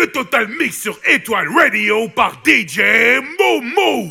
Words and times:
Le 0.00 0.06
Total 0.06 0.48
Mix 0.58 0.80
sur 0.80 0.98
Étoile 1.04 1.48
Radio 1.54 2.08
par 2.08 2.40
DJ 2.42 2.80
Momo. 3.38 4.08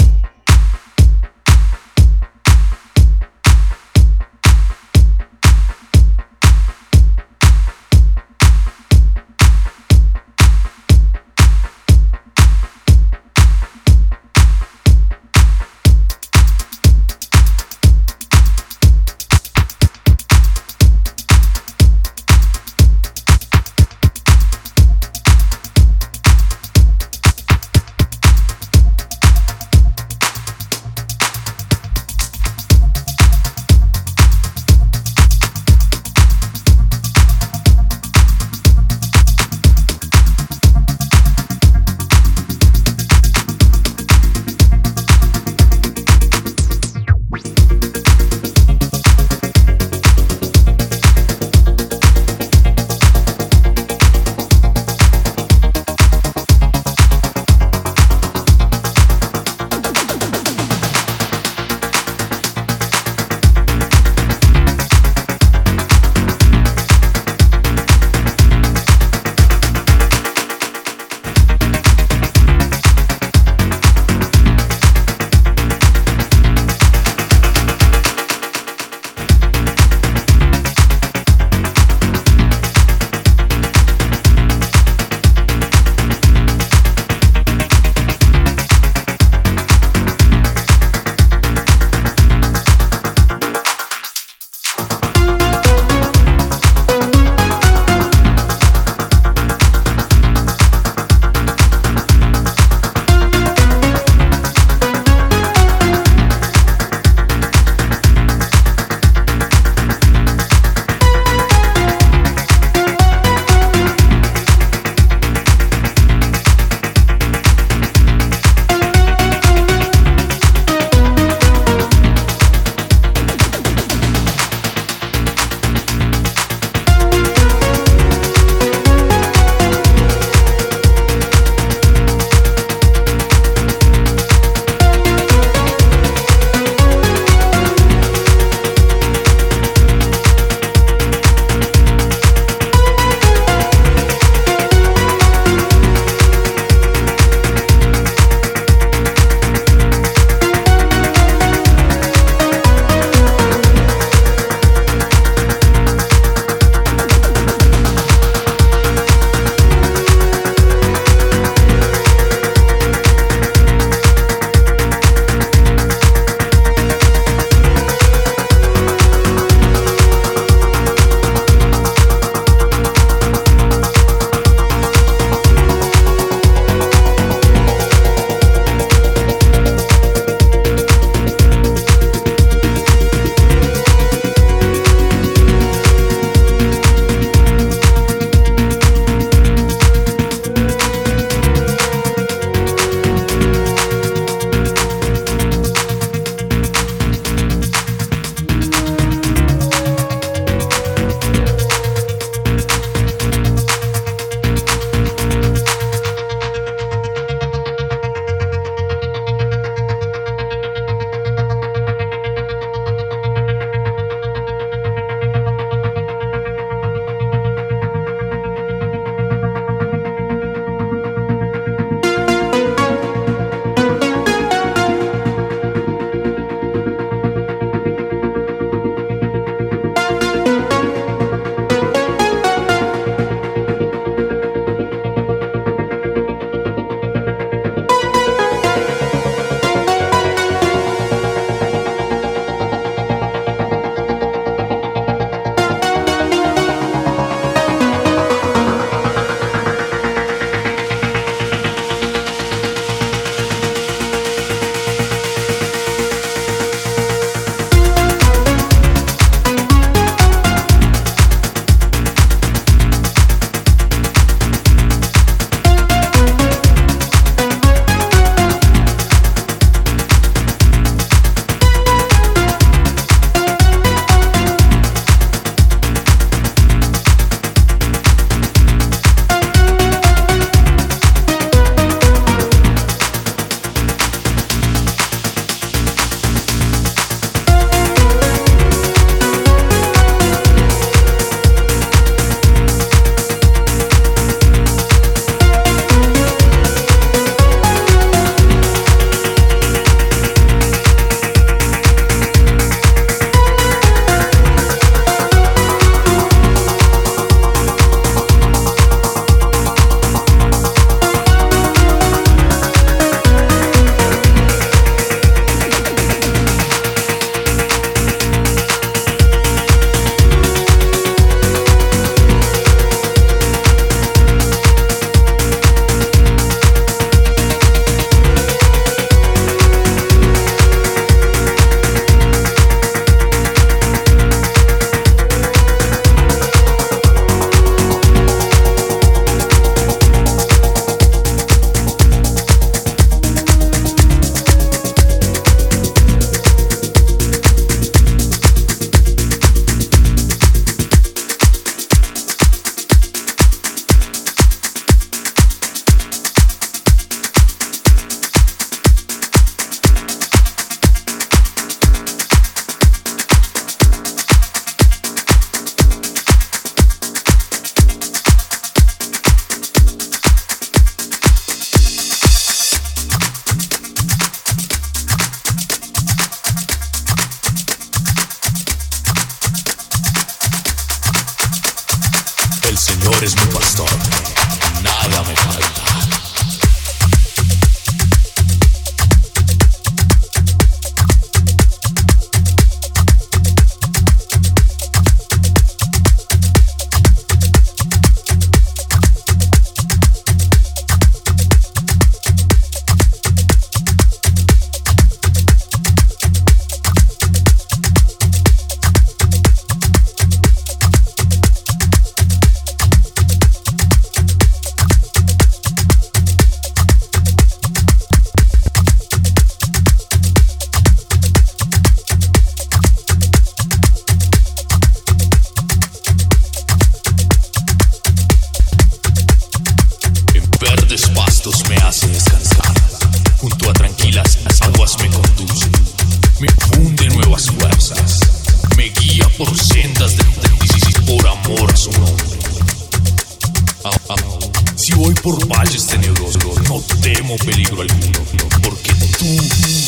temo 447.29 447.37
peligro 447.45 447.81
alguno, 447.81 448.19
porque 448.63 448.91
tú 449.19 449.25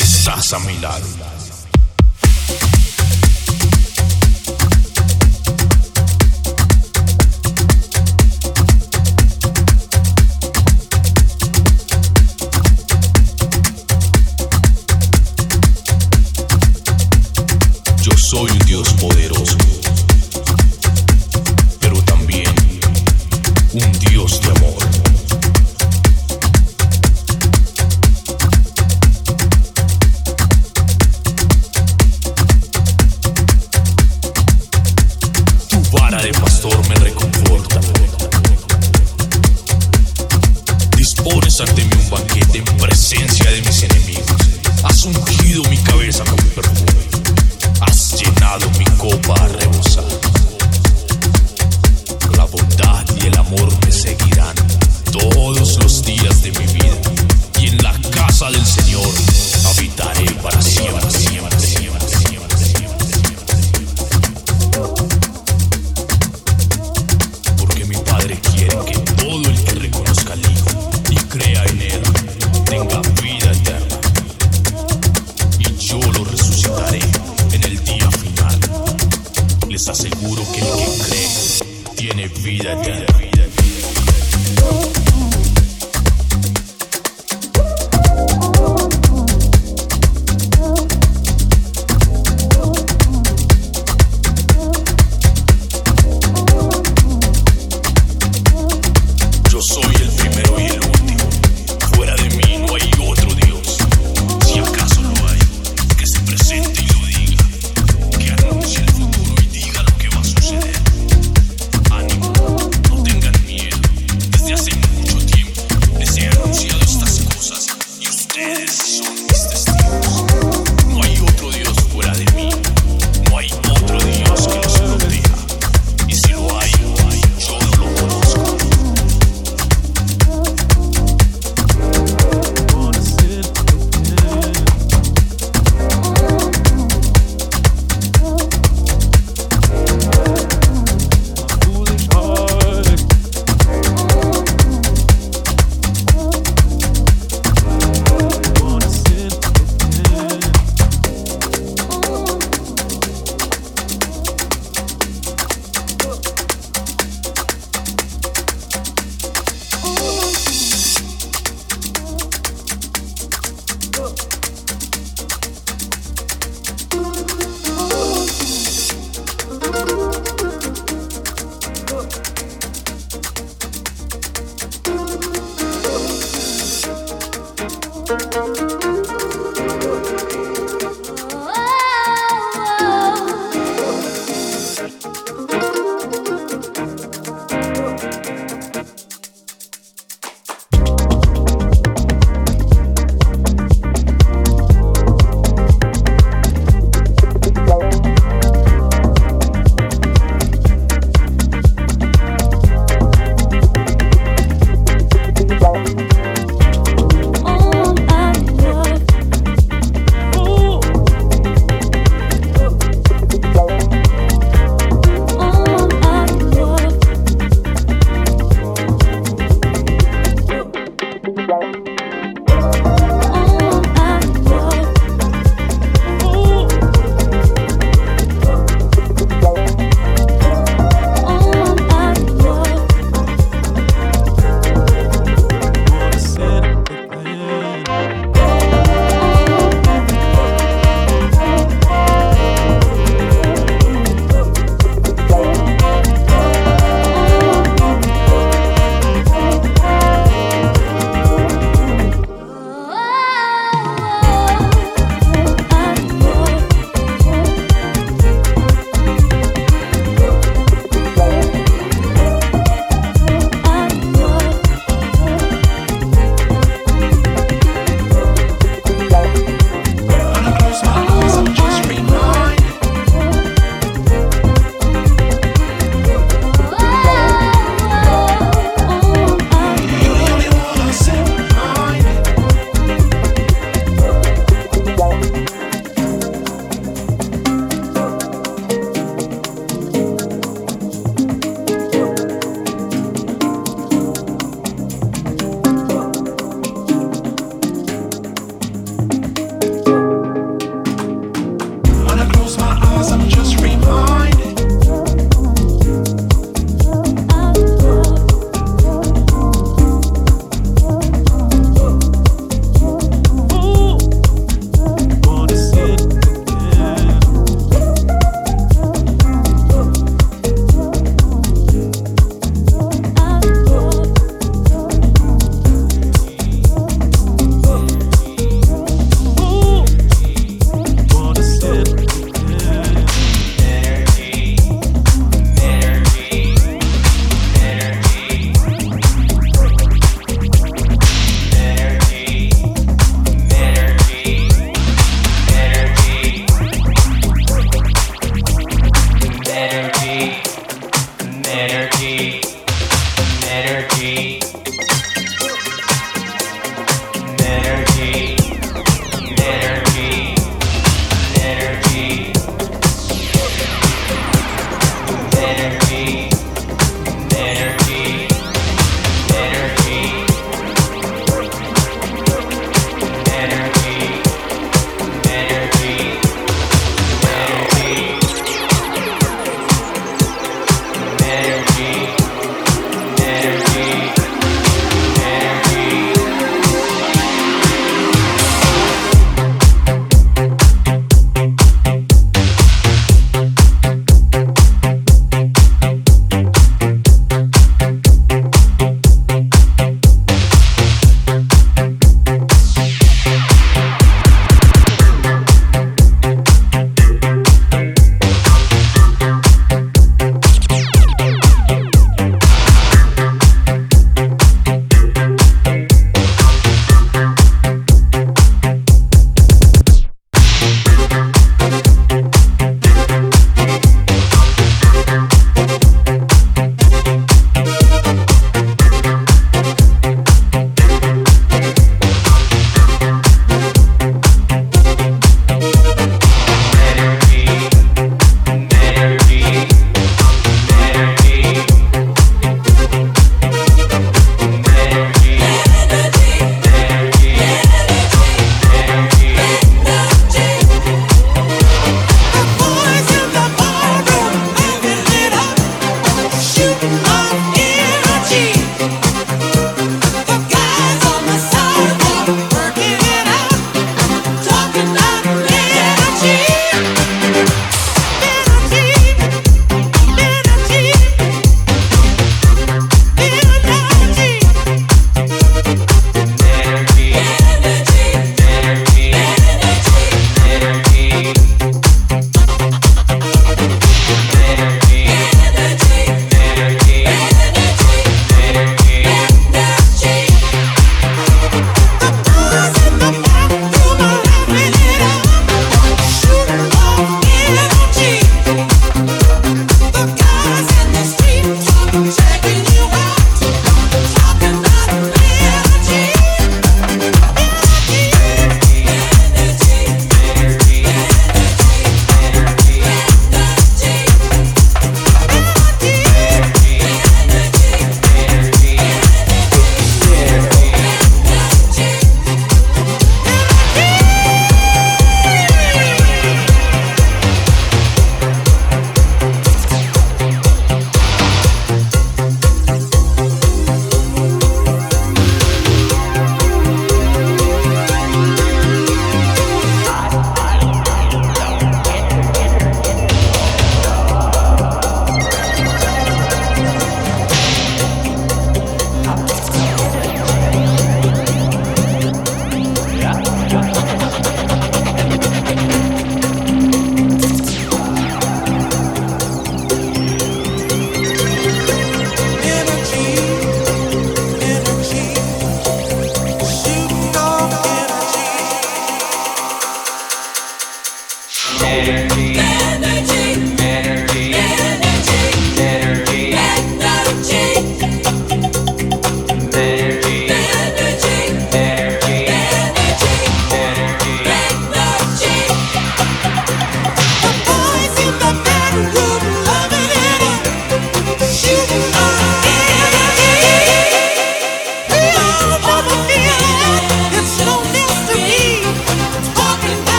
estás 0.00 0.52
a 0.52 0.60
mi 0.60 0.78
lado. 0.78 1.04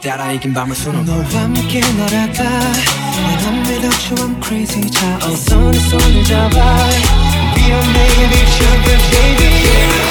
따라 0.00 0.32
이긴 0.32 0.54
밤을 0.54 0.74
수놓 0.74 1.04
너와 1.04 1.24
함께 1.24 1.80
날아가 1.80 2.44
난 2.44 3.66
without 3.66 4.14
you 4.14 4.16
I'm 4.24 4.42
crazy 4.42 4.90
자 4.90 5.18
어서 5.22 5.70
내 5.70 5.78
손을 5.78 6.24
잡아 6.24 6.78
Be 7.54 7.70
your 7.70 7.84
baby 7.92 8.38
sugar 8.56 8.98
baby 9.10 10.09